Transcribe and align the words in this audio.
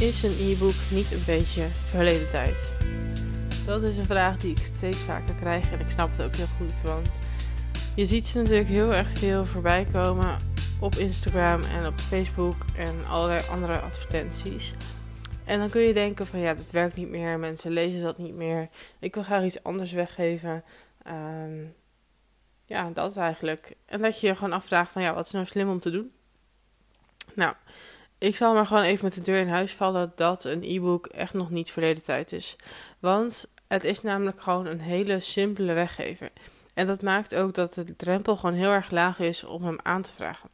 Is 0.00 0.22
een 0.22 0.36
e-book 0.40 0.74
niet 0.90 1.12
een 1.12 1.22
beetje 1.26 1.66
verleden 1.66 2.28
tijd? 2.28 2.74
Dat 3.66 3.82
is 3.82 3.96
een 3.96 4.04
vraag 4.04 4.36
die 4.36 4.50
ik 4.50 4.64
steeds 4.64 4.98
vaker 4.98 5.34
krijg 5.34 5.72
en 5.72 5.80
ik 5.80 5.90
snap 5.90 6.10
het 6.10 6.22
ook 6.22 6.36
heel 6.36 6.46
goed, 6.56 6.80
want 6.80 7.20
je 7.96 8.06
ziet 8.06 8.26
ze 8.26 8.38
natuurlijk 8.38 8.68
heel 8.68 8.94
erg 8.94 9.10
veel 9.10 9.46
voorbij 9.46 9.86
komen 9.92 10.38
op 10.80 10.94
Instagram 10.94 11.62
en 11.62 11.86
op 11.86 12.00
Facebook 12.00 12.56
en 12.76 13.06
allerlei 13.06 13.48
andere 13.50 13.80
advertenties. 13.80 14.70
En 15.44 15.58
dan 15.58 15.70
kun 15.70 15.80
je 15.80 15.92
denken 15.92 16.26
van 16.26 16.38
ja, 16.38 16.54
dat 16.54 16.70
werkt 16.70 16.96
niet 16.96 17.08
meer, 17.08 17.38
mensen 17.38 17.70
lezen 17.70 18.00
dat 18.00 18.18
niet 18.18 18.34
meer. 18.34 18.68
Ik 18.98 19.14
wil 19.14 19.22
graag 19.22 19.44
iets 19.44 19.62
anders 19.62 19.92
weggeven. 19.92 20.64
Ehm, 21.02 21.64
ja, 22.64 22.90
dat 22.90 23.10
is 23.10 23.16
eigenlijk. 23.16 23.76
En 23.86 24.02
dat 24.02 24.20
je 24.20 24.26
je 24.26 24.34
gewoon 24.34 24.52
afvraagt 24.52 24.92
van 24.92 25.02
ja, 25.02 25.14
wat 25.14 25.26
is 25.26 25.32
nou 25.32 25.46
slim 25.46 25.68
om 25.68 25.80
te 25.80 25.90
doen? 25.90 26.12
Nou, 27.34 27.54
ik 28.18 28.36
zal 28.36 28.54
maar 28.54 28.66
gewoon 28.66 28.82
even 28.82 29.04
met 29.04 29.14
de 29.14 29.22
deur 29.22 29.40
in 29.40 29.48
huis 29.48 29.74
vallen 29.74 30.12
dat 30.14 30.44
een 30.44 30.62
e-book 30.62 31.06
echt 31.06 31.34
nog 31.34 31.50
niet 31.50 31.70
verleden 31.70 32.02
tijd 32.02 32.32
is. 32.32 32.56
Want 32.98 33.48
het 33.68 33.84
is 33.84 34.02
namelijk 34.02 34.40
gewoon 34.42 34.66
een 34.66 34.80
hele 34.80 35.20
simpele 35.20 35.72
weggever. 35.72 36.30
En 36.74 36.86
dat 36.86 37.02
maakt 37.02 37.34
ook 37.34 37.54
dat 37.54 37.74
de 37.74 37.96
drempel 37.96 38.36
gewoon 38.36 38.54
heel 38.54 38.70
erg 38.70 38.90
laag 38.90 39.18
is 39.18 39.44
om 39.44 39.64
hem 39.64 39.78
aan 39.82 40.02
te 40.02 40.12
vragen. 40.12 40.50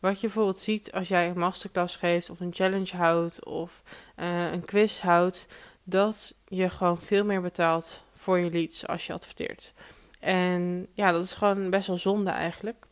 Wat 0.00 0.20
je 0.20 0.26
bijvoorbeeld 0.26 0.60
ziet 0.60 0.92
als 0.92 1.08
jij 1.08 1.28
een 1.28 1.38
masterclass 1.38 1.96
geeft 1.96 2.30
of 2.30 2.40
een 2.40 2.54
challenge 2.54 2.96
houdt 2.96 3.44
of 3.44 3.82
uh, 4.16 4.52
een 4.52 4.64
quiz 4.64 5.00
houdt, 5.00 5.46
dat 5.84 6.36
je 6.44 6.70
gewoon 6.70 6.98
veel 6.98 7.24
meer 7.24 7.40
betaalt 7.40 8.04
voor 8.14 8.38
je 8.38 8.50
leads 8.50 8.86
als 8.86 9.06
je 9.06 9.12
adverteert. 9.12 9.72
En 10.20 10.86
ja, 10.94 11.12
dat 11.12 11.24
is 11.24 11.34
gewoon 11.34 11.70
best 11.70 11.86
wel 11.86 11.98
zonde 11.98 12.30
eigenlijk. 12.30 12.86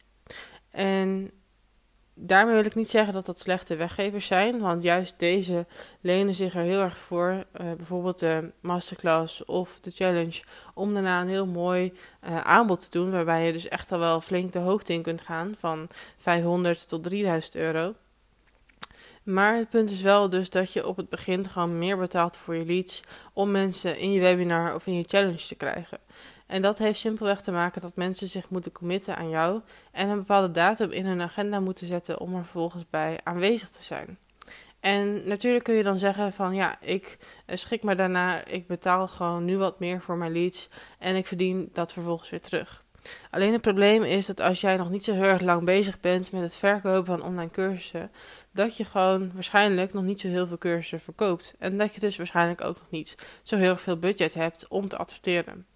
En 0.71 1.31
daarmee 2.15 2.55
wil 2.55 2.65
ik 2.65 2.75
niet 2.75 2.91
zeggen 2.91 3.15
dat 3.15 3.25
dat 3.25 3.39
slechte 3.39 3.77
weggevers 3.77 4.27
zijn, 4.27 4.61
want 4.61 4.83
juist 4.83 5.15
deze 5.19 5.67
lenen 6.01 6.35
zich 6.35 6.55
er 6.55 6.63
heel 6.63 6.81
erg 6.81 6.99
voor. 6.99 7.45
Uh, 7.61 7.73
bijvoorbeeld 7.73 8.19
de 8.19 8.53
masterclass 8.61 9.45
of 9.45 9.81
de 9.81 9.91
challenge, 9.91 10.43
om 10.75 10.93
daarna 10.93 11.21
een 11.21 11.29
heel 11.29 11.47
mooi 11.47 11.93
uh, 12.29 12.41
aanbod 12.41 12.81
te 12.81 12.91
doen, 12.91 13.11
waarbij 13.11 13.47
je 13.47 13.53
dus 13.53 13.69
echt 13.69 13.93
al 13.93 13.99
wel 13.99 14.21
flink 14.21 14.53
de 14.53 14.59
hoogte 14.59 14.93
in 14.93 15.03
kunt 15.03 15.21
gaan, 15.21 15.55
van 15.59 15.89
500 16.17 16.89
tot 16.89 17.03
3000 17.03 17.55
euro. 17.55 17.95
Maar 19.23 19.57
het 19.57 19.69
punt 19.69 19.91
is 19.91 20.03
wel 20.03 20.29
dus 20.29 20.51
dat 20.51 20.73
je 20.73 20.87
op 20.87 20.97
het 20.97 21.09
begin 21.09 21.49
gewoon 21.49 21.79
meer 21.79 21.99
betaalt 21.99 22.37
voor 22.37 22.57
je 22.57 22.65
leads 22.65 23.01
om 23.33 23.51
mensen 23.51 23.99
in 23.99 24.13
je 24.13 24.21
webinar 24.21 24.75
of 24.75 24.87
in 24.87 24.95
je 24.95 25.05
challenge 25.07 25.47
te 25.47 25.55
krijgen. 25.55 25.99
En 26.47 26.63
dat 26.63 26.79
heeft 26.79 26.99
simpelweg 26.99 27.41
te 27.41 27.53
maken 27.53 27.81
dat 27.81 27.97
mensen 27.97 28.29
zich 28.29 28.51
moeten 28.51 28.73
committen 28.73 29.17
aan 29.17 29.29
jou 29.29 29.61
en 29.93 30.09
een 30.09 30.19
bepaalde 30.19 30.51
datum 30.51 30.91
in 30.91 31.07
hun 31.07 31.21
agenda 31.21 31.61
moeten 31.61 31.87
zetten 31.87 32.21
om 32.21 32.35
er 32.35 32.43
vervolgens 32.43 32.85
bij 32.91 33.21
aanwezig 33.23 33.69
te 33.69 33.83
zijn. 33.83 34.19
En 34.81 35.29
natuurlijk 35.29 35.65
kun 35.65 35.75
je 35.75 35.83
dan 35.83 35.99
zeggen 35.99 36.33
van 36.33 36.55
ja, 36.55 36.81
ik 36.81 37.19
eh, 37.47 37.57
schik 37.57 37.83
me 37.83 37.95
daarna, 37.95 38.45
ik 38.45 38.67
betaal 38.67 39.09
gewoon 39.09 39.45
nu 39.45 39.57
wat 39.57 39.79
meer 39.81 40.01
voor 40.01 40.17
mijn 40.17 40.33
leads 40.33 40.69
en 40.99 41.17
ik 41.17 41.27
verdien 41.27 41.69
dat 41.73 41.93
vervolgens 41.93 42.31
weer 42.31 42.41
terug. 42.41 42.85
Alleen 43.31 43.53
het 43.53 43.61
probleem 43.61 44.03
is 44.03 44.27
dat 44.27 44.41
als 44.41 44.61
jij 44.61 44.77
nog 44.77 44.91
niet 44.91 45.05
zo 45.05 45.13
heel 45.13 45.23
erg 45.23 45.41
lang 45.41 45.65
bezig 45.65 46.01
bent 46.01 46.33
met 46.33 46.43
het 46.43 46.57
verkopen 46.57 47.05
van 47.05 47.23
online 47.23 47.51
cursussen, 47.51 48.11
dat 48.53 48.77
je 48.77 48.85
gewoon 48.85 49.31
waarschijnlijk 49.35 49.93
nog 49.93 50.05
niet 50.05 50.21
zo 50.21 50.29
heel 50.29 50.47
veel 50.47 50.59
cursussen 50.59 51.01
verkoopt. 51.01 51.55
En 51.59 51.77
dat 51.77 51.95
je 51.95 52.01
dus 52.01 52.17
waarschijnlijk 52.17 52.65
ook 52.65 52.77
nog 52.79 52.91
niet 52.91 53.41
zo 53.43 53.57
heel 53.57 53.77
veel 53.77 53.99
budget 53.99 54.35
hebt 54.35 54.69
om 54.69 54.89
te 54.89 54.97
adverteren. 54.97 55.67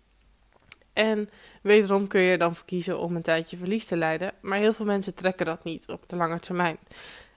En 0.99 1.31
wederom 1.63 2.07
kun 2.07 2.21
je 2.21 2.39
dan 2.39 2.55
verkiezen 2.55 2.99
om 2.99 3.17
een 3.17 3.23
tijdje 3.23 3.57
verlies 3.57 3.87
te 3.87 3.97
leiden. 3.97 4.33
Maar 4.41 4.59
heel 4.59 4.73
veel 4.73 4.87
mensen 4.87 5.15
trekken 5.15 5.47
dat 5.47 5.65
niet 5.65 5.89
op 5.89 6.09
de 6.09 6.17
lange 6.17 6.41
termijn. 6.41 6.79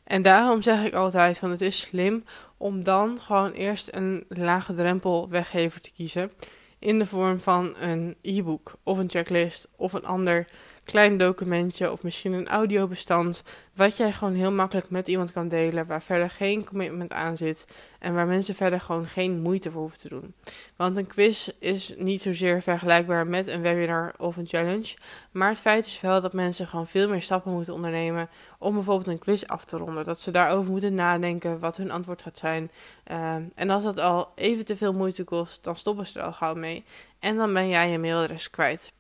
En 0.03 0.21
daarom 0.21 0.61
zeg 0.61 0.85
ik 0.85 0.93
altijd 0.93 1.37
van 1.37 1.51
het 1.51 1.61
is 1.61 1.79
slim 1.79 2.23
om 2.57 2.83
dan 2.83 3.21
gewoon 3.21 3.51
eerst 3.51 3.87
een 3.91 4.25
lage 4.29 4.73
drempel 4.73 5.29
weggever 5.29 5.81
te 5.81 5.91
kiezen. 5.91 6.31
In 6.79 6.99
de 6.99 7.05
vorm 7.05 7.39
van 7.39 7.75
een 7.79 8.15
e-book 8.21 8.73
of 8.83 8.97
een 8.97 9.09
checklist 9.09 9.67
of 9.75 9.93
een 9.93 10.05
ander 10.05 10.47
klein 10.83 11.17
documentje 11.17 11.91
of 11.91 12.03
misschien 12.03 12.33
een 12.33 12.47
audiobestand. 12.47 13.43
Wat 13.75 13.97
jij 13.97 14.11
gewoon 14.11 14.33
heel 14.33 14.51
makkelijk 14.51 14.89
met 14.89 15.07
iemand 15.07 15.31
kan 15.31 15.47
delen. 15.47 15.87
Waar 15.87 16.01
verder 16.01 16.29
geen 16.29 16.65
commitment 16.65 17.13
aan 17.13 17.37
zit. 17.37 17.65
En 17.99 18.13
waar 18.13 18.27
mensen 18.27 18.55
verder 18.55 18.79
gewoon 18.79 19.05
geen 19.05 19.39
moeite 19.39 19.71
voor 19.71 19.81
hoeven 19.81 19.99
te 19.99 20.09
doen. 20.09 20.33
Want 20.75 20.97
een 20.97 21.07
quiz 21.07 21.49
is 21.59 21.93
niet 21.97 22.21
zozeer 22.21 22.61
vergelijkbaar 22.61 23.27
met 23.27 23.47
een 23.47 23.61
webinar 23.61 24.13
of 24.17 24.37
een 24.37 24.47
challenge. 24.47 24.95
Maar 25.31 25.49
het 25.49 25.59
feit 25.59 25.85
is 25.85 26.01
wel 26.01 26.21
dat 26.21 26.33
mensen 26.33 26.67
gewoon 26.67 26.87
veel 26.87 27.09
meer 27.09 27.21
stappen 27.21 27.51
moeten 27.51 27.73
ondernemen. 27.73 28.29
Om 28.59 28.73
bijvoorbeeld 28.73 29.07
een 29.07 29.19
quiz 29.19 29.43
af 29.43 29.65
te 29.65 29.77
ronden. 29.77 30.03
Dat 30.03 30.19
ze 30.19 30.31
daarover 30.31 30.71
moeten 30.71 30.93
nadenken 30.93 31.59
wat 31.59 31.77
hun 31.77 31.91
antwoord 31.91 32.21
gaat 32.21 32.37
zijn. 32.37 32.71
Ehm, 33.03 33.43
en 33.55 33.69
als 33.69 33.83
dat 33.83 33.97
al 33.97 34.31
even 34.35 34.65
te 34.65 34.77
veel 34.77 34.93
moeite 34.93 35.23
kost, 35.23 35.63
dan 35.63 35.75
stoppen 35.75 36.07
ze 36.07 36.19
er 36.19 36.25
al 36.25 36.33
gauw 36.33 36.55
mee. 36.55 36.83
En 37.19 37.35
dan 37.35 37.53
ben 37.53 37.67
jij 37.67 37.89
je 37.89 37.99
mailadres 37.99 38.49
kwijt. 38.49 38.93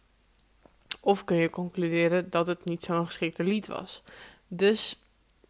Of 0.99 1.23
kun 1.23 1.37
je 1.37 1.49
concluderen 1.49 2.29
dat 2.29 2.47
het 2.47 2.65
niet 2.65 2.83
zo'n 2.83 3.05
geschikte 3.05 3.43
lied 3.43 3.67
was. 3.67 4.03
Dus 4.47 5.01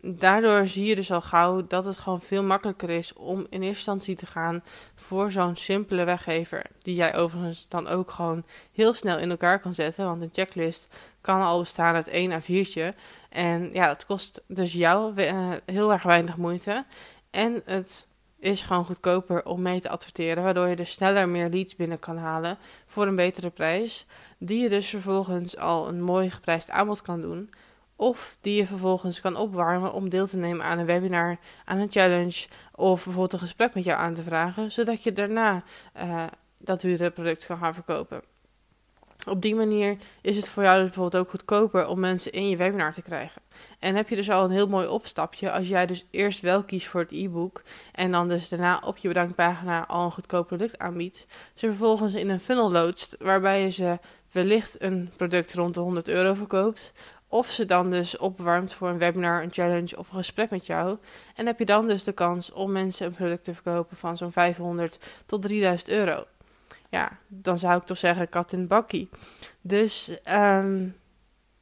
daardoor 0.02 0.68
zie 0.68 0.86
je 0.86 0.96
dus 0.96 1.12
al 1.12 1.22
gauw 1.22 1.68
dat 1.68 1.86
het 1.86 1.98
gewoon 1.98 2.22
veel 2.22 2.44
makkelijker 2.44 2.90
is 2.90 3.14
om 3.14 3.40
in 3.40 3.46
eerste 3.50 3.68
instantie 3.68 4.16
te 4.16 4.26
gaan 4.26 4.64
voor 4.96 5.32
zo'n 5.32 5.56
simpele 5.56 6.04
weggever. 6.04 6.66
Die 6.80 6.96
jij 6.96 7.16
overigens 7.16 7.68
dan 7.68 7.88
ook 7.88 8.12
gewoon 8.12 8.44
heel 8.72 8.94
snel 8.94 9.18
in 9.18 9.30
elkaar 9.30 9.60
kan 9.60 9.74
zetten. 9.74 10.06
Want 10.06 10.22
een 10.22 10.30
checklist 10.34 10.96
kan 11.22 11.42
al 11.42 11.60
bestaan 11.60 11.96
uit 11.96 12.08
één 12.08 12.42
A4'tje. 12.42 12.98
En 13.30 13.70
ja, 13.74 13.88
dat 13.88 14.06
kost 14.06 14.42
dus 14.48 14.74
jou 14.74 15.16
eh, 15.16 15.50
heel 15.66 15.92
erg 15.92 16.04
weinig 16.04 16.38
moeite. 16.38 16.86
En 17.30 17.62
het 17.66 18.08
is 18.42 18.62
gewoon 18.62 18.86
goedkoper 18.86 19.46
om 19.46 19.62
mee 19.62 19.82
te 19.82 19.90
adverteren, 19.90 20.44
waardoor 20.44 20.68
je 20.68 20.76
dus 20.76 20.92
sneller 20.92 21.30
meer 21.30 21.50
leads 21.50 21.76
binnen 21.76 22.00
kan 22.00 22.18
halen 22.18 22.58
voor 22.86 23.08
een 23.08 23.16
betere 23.16 23.50
prijs, 23.50 24.06
die 24.38 24.62
je 24.62 24.70
dus 24.70 24.88
vervolgens 24.90 25.58
al 25.58 25.88
een 25.88 26.02
mooi 26.02 26.30
geprijsd 26.30 26.70
aanbod 26.70 27.02
kan 27.02 27.22
doen, 27.22 27.50
of 27.96 28.38
die 28.42 28.56
je 28.56 28.68
vervolgens 28.68 29.22
kan 29.22 29.36
opwarmen 29.36 29.94
om 29.94 30.10
deel 30.10 30.28
te 30.28 30.38
nemen 30.38 30.66
aan 30.66 30.80
een 30.80 30.86
webinar, 30.86 31.38
aan 31.66 31.78
een 31.78 31.92
challenge, 31.92 32.48
of 32.76 33.04
bijvoorbeeld 33.04 33.34
een 33.34 33.40
gesprek 33.40 33.74
met 33.74 33.84
jou 33.84 34.00
aan 34.00 34.14
te 34.14 34.24
vragen, 34.24 34.72
zodat 34.72 35.04
je 35.04 35.14
daarna 35.14 35.64
uh, 35.98 36.26
dat 36.58 36.82
dure 36.82 37.12
product 37.12 37.46
kan 37.46 37.58
gaan 37.58 37.74
verkopen. 37.74 38.31
Op 39.28 39.42
die 39.42 39.56
manier 39.56 39.98
is 40.22 40.36
het 40.36 40.50
voor 40.50 40.64
jou 40.64 40.76
dus 40.78 40.86
bijvoorbeeld 40.86 41.24
ook 41.24 41.30
goedkoper 41.30 41.88
om 41.88 42.00
mensen 42.00 42.32
in 42.32 42.50
je 42.50 42.58
webinar 42.58 42.94
te 42.94 43.02
krijgen. 43.02 43.42
En 43.80 43.96
heb 43.96 44.10
je 44.10 44.16
dus 44.16 44.30
al 44.30 44.44
een 44.44 44.52
heel 44.52 44.68
mooi 44.68 44.88
opstapje 44.88 45.52
als 45.52 45.68
jij 45.68 45.86
dus 45.86 46.06
eerst 46.12 46.42
wel 46.42 46.64
kiest 46.64 46.88
voor 46.88 47.02
het 47.02 47.12
e-book 47.12 47.64
en 47.92 48.12
dan 48.12 48.28
dus 48.28 48.50
daarna 48.50 48.82
op 48.86 48.98
je 48.98 49.08
bedankpagina 49.08 49.88
al 49.88 50.06
een 50.06 50.12
goedkoop 50.12 50.48
product 50.48 50.80
aanbiedt. 50.80 51.28
Ze 51.54 51.68
vervolgens 51.68 52.14
in 52.14 52.30
een 52.30 52.40
funnel 52.40 52.72
loodst 52.72 53.16
waarbij 53.20 53.62
je 53.62 53.70
ze 53.70 54.00
wellicht 54.32 54.82
een 54.82 55.10
product 55.18 55.54
rond 55.54 55.74
de 55.74 55.80
100 55.80 56.08
euro 56.08 56.34
verkoopt. 56.34 56.94
Of 57.28 57.50
ze 57.50 57.66
dan 57.66 57.90
dus 57.90 58.18
opwarmt 58.18 58.74
voor 58.74 58.90
een 58.90 58.98
webinar, 58.98 59.44
een 59.44 59.54
challenge 59.54 59.98
of 59.98 60.10
een 60.10 60.16
gesprek 60.16 60.50
met 60.50 60.66
jou. 60.66 60.98
En 61.36 61.46
heb 61.46 61.60
je 61.60 61.66
dan 61.66 61.88
dus 61.88 62.04
de 62.04 62.12
kans 62.12 62.52
om 62.52 62.72
mensen 62.72 63.06
een 63.06 63.14
product 63.14 63.44
te 63.44 63.54
verkopen 63.54 63.98
van 63.98 64.18
zo'n 64.18 64.32
500 64.32 64.98
tot 65.26 65.42
3000 65.42 65.90
euro 65.90 66.26
ja, 66.92 67.18
dan 67.28 67.60
zou 67.60 67.78
ik 67.78 67.84
toch 67.84 67.98
zeggen 67.98 68.30
kat 68.30 68.52
in 68.52 68.68
bakkie. 68.68 69.10
Dus 69.62 70.18
um, 70.34 70.96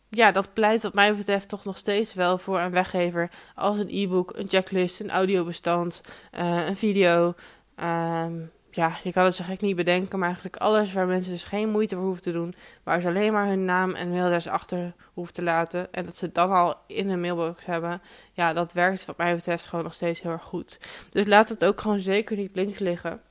ja, 0.09 0.31
dat 0.31 0.53
pleit 0.53 0.83
wat 0.83 0.93
mij 0.93 1.15
betreft 1.15 1.49
toch 1.49 1.65
nog 1.65 1.77
steeds 1.77 2.13
wel 2.13 2.37
voor 2.37 2.59
een 2.59 2.71
weggever 2.71 3.29
als 3.55 3.79
een 3.79 3.89
e-book, 3.89 4.33
een 4.35 4.49
checklist, 4.49 4.99
een 4.99 5.09
audiobestand, 5.09 6.01
uh, 6.39 6.67
een 6.67 6.77
video. 6.77 7.33
Um, 7.75 8.51
ja, 8.71 8.97
je 9.03 9.11
kan 9.11 9.23
het 9.23 9.35
zo 9.35 9.43
gek 9.43 9.61
niet 9.61 9.75
bedenken, 9.75 10.19
maar 10.19 10.27
eigenlijk 10.27 10.57
alles 10.57 10.93
waar 10.93 11.07
mensen 11.07 11.31
dus 11.31 11.43
geen 11.43 11.69
moeite 11.69 11.95
voor 11.95 12.03
hoeven 12.03 12.21
te 12.21 12.31
doen, 12.31 12.55
waar 12.83 13.01
ze 13.01 13.07
alleen 13.07 13.33
maar 13.33 13.47
hun 13.47 13.65
naam 13.65 13.93
en 13.93 14.09
mailadres 14.09 14.47
achter 14.47 14.93
hoeven 15.13 15.33
te 15.33 15.43
laten 15.43 15.93
en 15.93 16.05
dat 16.05 16.15
ze 16.15 16.25
het 16.25 16.35
dan 16.35 16.51
al 16.51 16.75
in 16.87 17.09
hun 17.09 17.21
mailbox 17.21 17.65
hebben, 17.65 18.01
ja, 18.33 18.53
dat 18.53 18.73
werkt 18.73 19.05
wat 19.05 19.17
mij 19.17 19.35
betreft 19.35 19.65
gewoon 19.65 19.83
nog 19.83 19.93
steeds 19.93 20.21
heel 20.21 20.31
erg 20.31 20.43
goed. 20.43 20.79
Dus 21.09 21.27
laat 21.27 21.49
het 21.49 21.65
ook 21.65 21.81
gewoon 21.81 21.99
zeker 21.99 22.37
niet 22.37 22.55
links 22.55 22.79
liggen. 22.79 23.21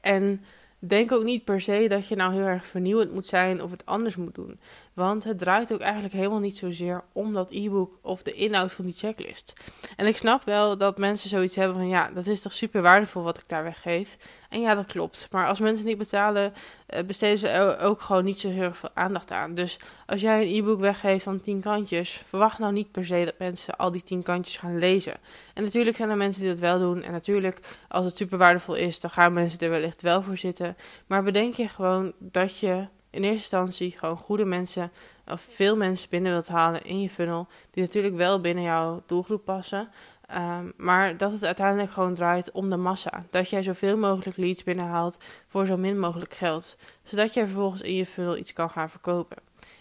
En 0.00 0.44
denk 0.88 1.12
ook 1.12 1.24
niet 1.24 1.44
per 1.44 1.60
se 1.60 1.86
dat 1.88 2.08
je 2.08 2.16
nou 2.16 2.34
heel 2.34 2.44
erg 2.44 2.66
vernieuwend 2.66 3.12
moet 3.12 3.26
zijn 3.26 3.62
of 3.62 3.70
het 3.70 3.86
anders 3.86 4.16
moet 4.16 4.34
doen. 4.34 4.60
Want 4.94 5.24
het 5.24 5.38
draait 5.38 5.72
ook 5.72 5.80
eigenlijk 5.80 6.14
helemaal 6.14 6.38
niet 6.38 6.56
zozeer 6.56 7.04
om 7.12 7.32
dat 7.32 7.50
e-book 7.50 7.98
of 8.02 8.22
de 8.22 8.32
inhoud 8.32 8.72
van 8.72 8.84
die 8.84 8.94
checklist. 8.94 9.52
En 9.96 10.06
ik 10.06 10.16
snap 10.16 10.44
wel 10.44 10.76
dat 10.76 10.98
mensen 10.98 11.28
zoiets 11.28 11.56
hebben 11.56 11.76
van 11.76 11.88
ja, 11.88 12.10
dat 12.14 12.26
is 12.26 12.42
toch 12.42 12.52
super 12.52 12.82
waardevol 12.82 13.22
wat 13.22 13.36
ik 13.36 13.44
daar 13.46 13.64
weggeef. 13.64 14.16
En 14.48 14.60
ja, 14.60 14.74
dat 14.74 14.86
klopt. 14.86 15.28
Maar 15.30 15.46
als 15.46 15.60
mensen 15.60 15.86
niet 15.86 15.98
betalen, 15.98 16.52
eh, 16.86 17.04
besteden 17.04 17.38
ze 17.38 17.76
ook 17.80 18.00
gewoon 18.00 18.24
niet 18.24 18.38
zo 18.38 18.48
heel 18.48 18.72
veel 18.72 18.90
aandacht 18.94 19.30
aan. 19.30 19.54
Dus 19.54 19.78
als 20.06 20.20
jij 20.20 20.42
een 20.42 20.54
e-book 20.54 20.80
weggeeft 20.80 21.24
van 21.24 21.40
10 21.40 21.60
kantjes, 21.60 22.10
verwacht 22.10 22.58
nou 22.58 22.72
niet 22.72 22.90
per 22.90 23.06
se 23.06 23.24
dat 23.24 23.38
mensen 23.38 23.76
al 23.76 23.90
die 23.90 24.02
10 24.02 24.22
kantjes 24.22 24.56
gaan 24.56 24.78
lezen. 24.78 25.14
En 25.54 25.62
natuurlijk 25.62 25.96
zijn 25.96 26.10
er 26.10 26.16
mensen 26.16 26.42
die 26.42 26.50
dat 26.50 26.60
wel 26.60 26.78
doen. 26.78 27.02
En 27.02 27.12
natuurlijk, 27.12 27.58
als 27.88 28.04
het 28.04 28.16
super 28.16 28.38
waardevol 28.38 28.74
is, 28.74 29.00
dan 29.00 29.10
gaan 29.10 29.32
mensen 29.32 29.58
er 29.58 29.70
wellicht 29.70 30.02
wel 30.02 30.22
voor 30.22 30.36
zitten. 30.36 30.73
Maar 31.06 31.22
bedenk 31.22 31.54
je 31.54 31.68
gewoon 31.68 32.12
dat 32.18 32.58
je 32.58 32.86
in 33.10 33.22
eerste 33.22 33.56
instantie 33.56 33.98
gewoon 33.98 34.16
goede 34.16 34.44
mensen 34.44 34.92
of 35.26 35.40
veel 35.40 35.76
mensen 35.76 36.10
binnen 36.10 36.32
wilt 36.32 36.48
halen 36.48 36.84
in 36.84 37.00
je 37.00 37.08
funnel, 37.08 37.46
die 37.70 37.82
natuurlijk 37.82 38.14
wel 38.14 38.40
binnen 38.40 38.64
jouw 38.64 39.02
doelgroep 39.06 39.44
passen. 39.44 39.88
Ehm, 40.26 40.70
maar 40.76 41.16
dat 41.16 41.32
het 41.32 41.44
uiteindelijk 41.44 41.90
gewoon 41.90 42.14
draait 42.14 42.52
om 42.52 42.70
de 42.70 42.76
massa. 42.76 43.26
Dat 43.30 43.50
jij 43.50 43.62
zoveel 43.62 43.96
mogelijk 43.96 44.36
leads 44.36 44.62
binnenhaalt 44.62 45.24
voor 45.46 45.66
zo 45.66 45.76
min 45.76 45.98
mogelijk 45.98 46.32
geld. 46.34 46.76
Zodat 47.02 47.34
je 47.34 47.46
vervolgens 47.46 47.80
in 47.80 47.94
je 47.94 48.06
funnel 48.06 48.36
iets 48.36 48.52
kan 48.52 48.70
gaan 48.70 48.90
verkopen. 48.90 49.36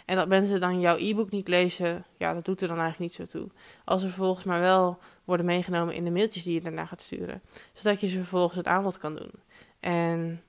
En 0.05 0.15
dat 0.15 0.27
mensen 0.27 0.59
dan 0.59 0.79
jouw 0.79 0.97
e-book 0.97 1.31
niet 1.31 1.47
lezen, 1.47 2.05
ja, 2.17 2.33
dat 2.33 2.45
doet 2.45 2.61
er 2.61 2.67
dan 2.67 2.79
eigenlijk 2.79 3.17
niet 3.17 3.29
zo 3.29 3.39
toe. 3.39 3.49
Als 3.85 4.01
ze 4.01 4.07
vervolgens 4.07 4.45
maar 4.45 4.59
wel 4.59 4.99
worden 5.23 5.45
meegenomen 5.45 5.95
in 5.95 6.03
de 6.03 6.11
mailtjes 6.11 6.43
die 6.43 6.53
je 6.53 6.61
daarna 6.61 6.85
gaat 6.85 7.01
sturen. 7.01 7.41
Zodat 7.73 8.01
je 8.01 8.07
ze 8.07 8.17
vervolgens 8.17 8.57
het 8.57 8.67
aanbod 8.67 8.97
kan 8.97 9.15
doen. 9.15 9.31
En 9.79 10.43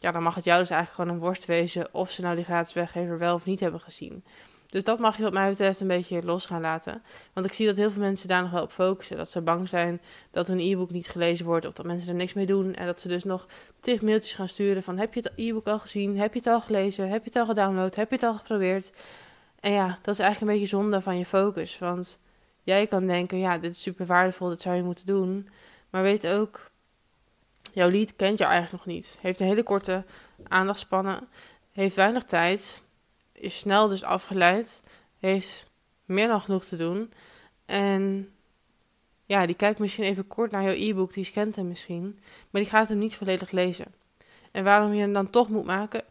ja, 0.00 0.10
dan 0.10 0.22
mag 0.22 0.34
het 0.34 0.44
jou 0.44 0.60
dus 0.60 0.70
eigenlijk 0.70 1.00
gewoon 1.00 1.20
een 1.20 1.26
worst 1.26 1.44
wezen 1.44 1.94
of 1.94 2.10
ze 2.10 2.22
nou 2.22 2.34
die 2.36 2.44
gratis 2.44 2.72
weggever 2.72 3.18
wel 3.18 3.34
of 3.34 3.44
niet 3.44 3.60
hebben 3.60 3.80
gezien. 3.80 4.24
Dus 4.66 4.84
dat 4.84 4.98
mag 4.98 5.16
je 5.16 5.22
wat 5.22 5.32
mij 5.32 5.48
betreft 5.48 5.80
een 5.80 5.86
beetje 5.86 6.22
los 6.22 6.46
gaan 6.46 6.60
laten. 6.60 7.02
Want 7.32 7.46
ik 7.46 7.52
zie 7.52 7.66
dat 7.66 7.76
heel 7.76 7.90
veel 7.90 8.02
mensen 8.02 8.28
daar 8.28 8.42
nog 8.42 8.50
wel 8.50 8.62
op 8.62 8.72
focussen. 8.72 9.16
Dat 9.16 9.30
ze 9.30 9.40
bang 9.40 9.68
zijn 9.68 10.00
dat 10.30 10.48
hun 10.48 10.58
e-book 10.58 10.90
niet 10.90 11.08
gelezen 11.08 11.46
wordt 11.46 11.66
of 11.66 11.72
dat 11.72 11.86
mensen 11.86 12.08
er 12.08 12.14
niks 12.14 12.32
mee 12.32 12.46
doen. 12.46 12.74
En 12.74 12.86
dat 12.86 13.00
ze 13.00 13.08
dus 13.08 13.24
nog 13.24 13.46
tig 13.80 14.02
mailtjes 14.02 14.34
gaan 14.34 14.48
sturen 14.48 14.82
van 14.82 14.98
heb 14.98 15.14
je 15.14 15.20
het 15.20 15.32
e-book 15.36 15.66
al 15.66 15.78
gezien? 15.78 16.18
Heb 16.18 16.32
je 16.32 16.38
het 16.38 16.48
al 16.48 16.60
gelezen? 16.60 17.08
Heb 17.08 17.22
je 17.24 17.28
het 17.28 17.36
al 17.36 17.46
gedownload? 17.46 17.94
Heb 17.94 18.08
je 18.08 18.14
het 18.14 18.24
al 18.24 18.34
geprobeerd? 18.34 18.92
En 19.60 19.72
ja, 19.72 19.98
dat 20.02 20.14
is 20.14 20.20
eigenlijk 20.20 20.40
een 20.40 20.58
beetje 20.58 20.76
zonde 20.76 21.00
van 21.00 21.18
je 21.18 21.26
focus. 21.26 21.78
Want 21.78 22.18
jij 22.62 22.86
kan 22.86 23.06
denken, 23.06 23.38
ja, 23.38 23.58
dit 23.58 23.72
is 23.72 23.82
super 23.82 24.06
waardevol, 24.06 24.48
dit 24.48 24.60
zou 24.60 24.76
je 24.76 24.82
moeten 24.82 25.06
doen. 25.06 25.48
Maar 25.90 26.02
weet 26.02 26.26
ook, 26.26 26.69
jouw 27.72 27.90
lead 27.90 28.16
kent 28.16 28.38
jou 28.38 28.50
eigenlijk 28.50 28.84
nog 28.84 28.94
niet. 28.94 29.18
Heeft 29.20 29.40
een 29.40 29.46
hele 29.46 29.62
korte 29.62 30.04
aandachtspannen. 30.48 31.28
Heeft 31.72 31.96
weinig 31.96 32.24
tijd 32.24 32.82
is 33.32 33.58
snel 33.58 33.88
dus 33.88 34.02
afgeleid, 34.02 34.82
heeft 35.18 35.70
meer 36.04 36.28
dan 36.28 36.40
genoeg 36.40 36.64
te 36.64 36.76
doen. 36.76 37.12
En 37.66 38.30
ja, 39.24 39.46
die 39.46 39.54
kijkt 39.54 39.78
misschien 39.78 40.04
even 40.04 40.26
kort 40.26 40.50
naar 40.50 40.62
jouw 40.62 40.90
e-book, 40.90 41.12
die 41.12 41.24
scant 41.24 41.56
hem 41.56 41.68
misschien, 41.68 42.18
maar 42.50 42.62
die 42.62 42.70
gaat 42.70 42.88
hem 42.88 42.98
niet 42.98 43.16
volledig 43.16 43.50
lezen. 43.50 43.94
En 44.50 44.64
waarom 44.64 44.92
je 44.92 45.00
hem 45.00 45.12
dan 45.12 45.30
toch 45.30 45.48
moet 45.48 45.64
maken, 45.64 46.04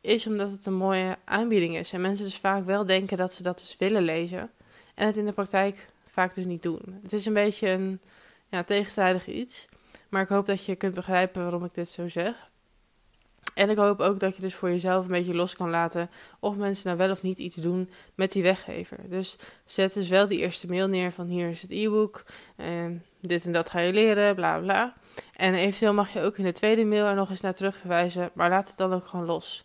is 0.00 0.26
omdat 0.26 0.50
het 0.50 0.66
een 0.66 0.74
mooie 0.74 1.16
aanbieding 1.24 1.76
is. 1.76 1.92
En 1.92 2.00
mensen 2.00 2.24
dus 2.24 2.36
vaak 2.36 2.64
wel 2.64 2.86
denken 2.86 3.16
dat 3.16 3.32
ze 3.32 3.42
dat 3.42 3.58
dus 3.58 3.76
willen 3.78 4.02
lezen. 4.02 4.50
En 4.94 5.06
het 5.06 5.16
in 5.16 5.24
de 5.24 5.32
praktijk 5.32 5.86
vaak 6.06 6.34
dus 6.34 6.44
niet 6.44 6.62
doen. 6.62 6.98
Het 7.02 7.12
is 7.12 7.26
een 7.26 7.32
beetje 7.32 7.68
een 7.68 8.00
ja, 8.48 8.62
tegenstrijdig 8.62 9.26
iets. 9.26 9.66
Maar 10.08 10.22
ik 10.22 10.28
hoop 10.28 10.46
dat 10.46 10.64
je 10.64 10.76
kunt 10.76 10.94
begrijpen 10.94 11.42
waarom 11.42 11.64
ik 11.64 11.74
dit 11.74 11.88
zo 11.88 12.08
zeg. 12.08 12.34
En 13.54 13.70
ik 13.70 13.76
hoop 13.76 14.00
ook 14.00 14.20
dat 14.20 14.36
je 14.36 14.42
dus 14.42 14.54
voor 14.54 14.70
jezelf 14.70 15.04
een 15.04 15.10
beetje 15.10 15.34
los 15.34 15.56
kan 15.56 15.70
laten 15.70 16.10
of 16.40 16.56
mensen 16.56 16.86
nou 16.86 16.98
wel 16.98 17.10
of 17.10 17.22
niet 17.22 17.38
iets 17.38 17.54
doen 17.54 17.90
met 18.14 18.32
die 18.32 18.42
weggever. 18.42 18.98
Dus 19.08 19.36
zet 19.64 19.94
dus 19.94 20.08
wel 20.08 20.26
die 20.26 20.38
eerste 20.38 20.66
mail 20.66 20.86
neer 20.86 21.12
van 21.12 21.26
hier 21.26 21.48
is 21.48 21.62
het 21.62 21.70
e-book, 21.70 22.24
en 22.56 23.04
dit 23.20 23.44
en 23.44 23.52
dat 23.52 23.70
ga 23.70 23.80
je 23.80 23.92
leren, 23.92 24.34
bla 24.34 24.58
bla. 24.58 24.94
En 25.36 25.54
eventueel 25.54 25.94
mag 25.94 26.12
je 26.12 26.20
ook 26.20 26.38
in 26.38 26.44
de 26.44 26.52
tweede 26.52 26.84
mail 26.84 27.04
er 27.04 27.14
nog 27.14 27.30
eens 27.30 27.40
naar 27.40 27.54
terug 27.54 27.76
verwijzen, 27.76 28.30
maar 28.34 28.50
laat 28.50 28.68
het 28.68 28.76
dan 28.76 28.92
ook 28.92 29.06
gewoon 29.06 29.26
los. 29.26 29.64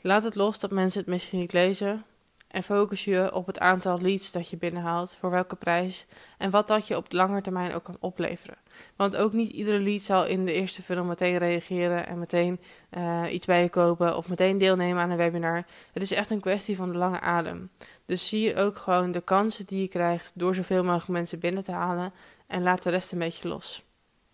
Laat 0.00 0.24
het 0.24 0.34
los 0.34 0.60
dat 0.60 0.70
mensen 0.70 1.00
het 1.00 1.08
misschien 1.08 1.38
niet 1.38 1.52
lezen, 1.52 2.04
en 2.52 2.62
focus 2.62 3.04
je 3.04 3.34
op 3.34 3.46
het 3.46 3.58
aantal 3.58 4.00
leads 4.00 4.32
dat 4.32 4.48
je 4.48 4.56
binnenhaalt, 4.56 5.16
voor 5.16 5.30
welke 5.30 5.56
prijs 5.56 6.06
en 6.38 6.50
wat 6.50 6.68
dat 6.68 6.86
je 6.86 6.96
op 6.96 7.10
de 7.10 7.16
lange 7.16 7.42
termijn 7.42 7.74
ook 7.74 7.82
kan 7.82 7.96
opleveren. 8.00 8.56
Want 8.96 9.16
ook 9.16 9.32
niet 9.32 9.52
iedere 9.52 9.78
lead 9.78 10.00
zal 10.00 10.26
in 10.26 10.44
de 10.44 10.52
eerste 10.52 10.82
funnel 10.82 11.04
meteen 11.04 11.38
reageren 11.38 12.06
en 12.06 12.18
meteen 12.18 12.60
uh, 12.90 13.24
iets 13.30 13.46
bij 13.46 13.62
je 13.62 13.68
kopen 13.68 14.16
of 14.16 14.28
meteen 14.28 14.58
deelnemen 14.58 15.02
aan 15.02 15.10
een 15.10 15.16
webinar. 15.16 15.64
Het 15.92 16.02
is 16.02 16.10
echt 16.10 16.30
een 16.30 16.40
kwestie 16.40 16.76
van 16.76 16.92
de 16.92 16.98
lange 16.98 17.20
adem. 17.20 17.70
Dus 18.06 18.28
zie 18.28 18.40
je 18.40 18.56
ook 18.56 18.76
gewoon 18.76 19.12
de 19.12 19.20
kansen 19.20 19.66
die 19.66 19.80
je 19.80 19.88
krijgt 19.88 20.38
door 20.38 20.54
zoveel 20.54 20.84
mogelijk 20.84 21.08
mensen 21.08 21.38
binnen 21.38 21.64
te 21.64 21.72
halen 21.72 22.12
en 22.46 22.62
laat 22.62 22.82
de 22.82 22.90
rest 22.90 23.12
een 23.12 23.18
beetje 23.18 23.48
los. 23.48 23.82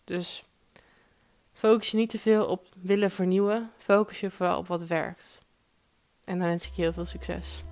Dus 0.05 0.45
focus 1.53 1.91
je 1.91 1.97
niet 1.97 2.11
te 2.11 2.19
veel 2.19 2.47
op 2.47 2.67
willen 2.83 3.11
vernieuwen, 3.11 3.71
focus 3.77 4.21
je 4.21 4.31
vooral 4.31 4.59
op 4.59 4.67
wat 4.67 4.87
werkt. 4.87 5.41
En 6.25 6.39
dan 6.39 6.49
wens 6.49 6.67
ik 6.67 6.73
je 6.73 6.83
heel 6.83 6.93
veel 6.93 7.05
succes. 7.05 7.63